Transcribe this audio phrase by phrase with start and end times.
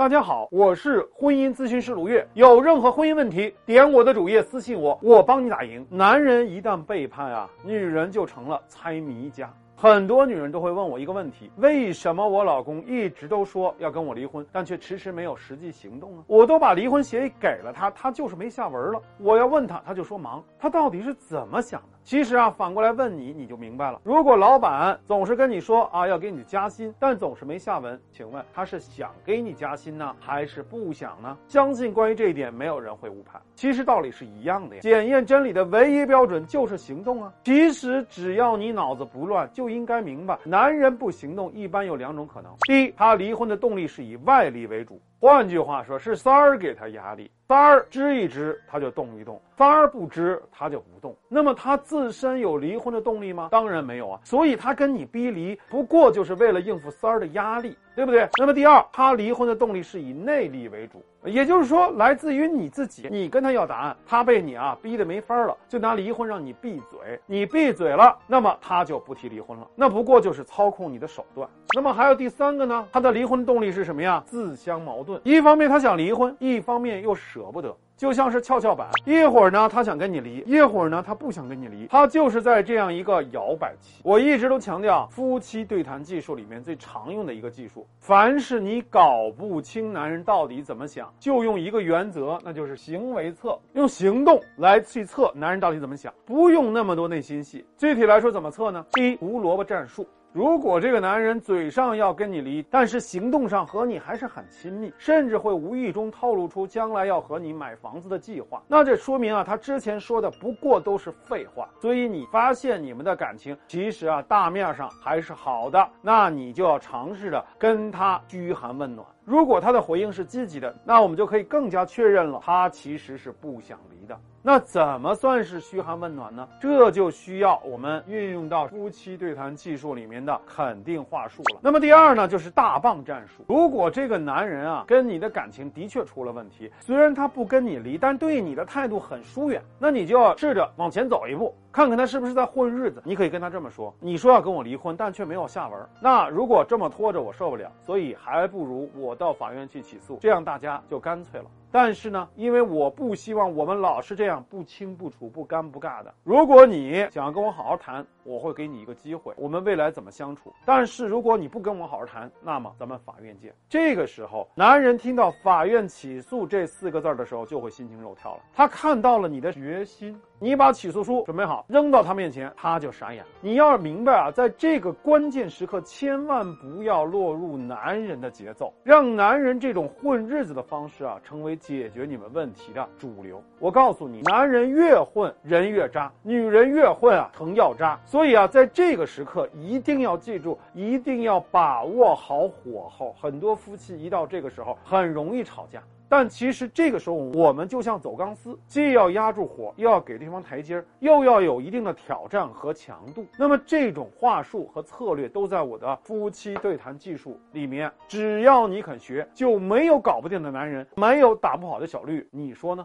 [0.00, 2.26] 大家好，我是婚姻咨询师卢月。
[2.32, 5.86] 有任何婚姻问题，点我的主页私信我，我帮你打赢。
[5.90, 9.52] 男人一旦背叛啊，女人就成了猜谜家。
[9.76, 16.24] 很多女人都会问我一个问题：为什么我老公一直都说要跟我离婚，但却迟迟没有实际行动呢？
[16.26, 19.02] 我都把离婚协议给了他，他就是没下文了。
[19.18, 20.42] 我要问他，他就说忙。
[20.58, 21.98] 他到底是怎么想的？
[22.02, 24.00] 其实啊，反过来问你，你就明白了。
[24.02, 31.36] 如果老板总是跟你说啊要给你加薪，但总是没下文，请问他是想给你加薪呢，还是不想呢？
[31.46, 33.40] 相信关于这一点，没有人会误判。
[33.54, 34.80] 其实道理是一样的呀。
[34.80, 37.32] 检验真理的唯一标准就是行动啊。
[37.44, 51.16] 其实只要你脑子不乱，就应该明白，男人不行动一般有两种可能：第一，他离婚的动力是以外力为主，换句话说，是三儿给他压力，三儿支一支他就动一动，三儿不支他就不动。
[51.28, 53.48] 那么他自身有离婚的动力吗？
[53.50, 54.20] 当然没有啊。
[54.22, 58.28] 所以他跟你逼离，不过就是为了应付三儿的压力，对不对？
[58.38, 63.08] 那么第二，他离婚的动力是以内力为主，也就是说，来自于你自己。
[63.10, 67.20] 你跟他要答案，他被你啊逼得没法了，就拿离婚让你闭嘴。
[67.26, 69.66] 你闭嘴了，那么他就不提离婚了。
[69.74, 71.48] 那不过就是操控你的手段。
[71.74, 72.86] 那么还有第三个呢？
[72.92, 74.22] 他的离婚动力是什么呀？
[74.26, 75.20] 自相矛盾。
[75.24, 77.76] 一方面他想离婚，一方面又舍不得。
[78.00, 84.00] 就像是跷跷板，一会儿呢他想跟你离，一会儿呢他不想跟你离，他就是在这样一个摇摆期。
[84.02, 97.62] 我一直都强调，夫妻对谈技术里面最常用的一个技术，凡是你搞不清男人到底怎么想，就用一个原则，那就是行为测，用行动来去测男人到底怎么想，不用那么多内心戏。
[97.76, 98.82] 具体来说怎么测呢？
[98.92, 100.06] 第一，胡萝卜战术。
[100.32, 111.68] 如果这个男人嘴上要跟你离，但是行动上和你还是很亲密，甚至会无意中透露出将来要和你买房子的计划，那这说明啊，他之前说的不过都是废话。
[111.80, 119.04] 所以你发现你们的感情其实啊，大面上还是好的，那你就要尝试着跟他嘘寒问暖。
[119.30, 124.18] 如果他的回应是积极的，那我们就可以更加确认了，他其实是不想离的。
[124.42, 126.48] 那怎么算是嘘寒问暖呢？
[126.58, 131.60] 这就需要我们运用到夫妻对谈技术里面的肯定话术了。
[131.62, 133.44] 那么第二呢，就是大棒战术。
[133.46, 143.02] 如果这个男人啊跟你的感情的确出了问题，虽然他不跟你离，但对你的态度很疏远，那你就要试着往前走一步，看看他是不是在混日子。
[143.04, 145.78] 你可以跟他这么说：你说要跟我离婚，但却没有下文。
[146.00, 151.46] 那如果这么拖着，我受不了，所以还不如我到法院去起诉，这样大家就干脆了。
[151.72, 156.12] 但是呢，因为我不希望我们老是这样不清不楚、不尴不尬的。
[156.24, 160.52] 如果你想要跟我好好谈，我会给你一个机会，我们未来怎么相处？
[160.64, 163.54] 但是如果你不跟我好好谈，那么咱们法院见。
[163.68, 168.40] 这个时候，男人听到“法院起诉”这四个字的时候，就会心惊肉跳了。
[168.54, 173.24] 他看到了你的决心，你把起诉书准备好，扔到他面前，他就傻眼。
[173.40, 183.40] 你要明白啊，在这个关键时刻，千万不要落入男人的节奏，让男人这种混日子的方式啊，成为解决你们问题的主流。
[183.58, 188.00] 我告诉你，男人越混，人越渣；女人越混啊，疼要渣。
[188.04, 193.14] 所以啊，在这个时刻一定要记住，一定要把握好火候。
[193.20, 195.82] 很多夫妻一到这个时候，很容易吵架。
[196.10, 203.24] 但其实这个时候，我们就像走钢丝，既要压住火，又要给对方台阶儿，又要有一定的挑战和强度。
[203.38, 207.88] 那么这种话术和策略都在我的夫妻对谈技术里面。
[208.08, 212.28] 只要你肯学，就没有搞不定的男人，没有打不好的小绿。
[212.32, 212.84] 你说呢？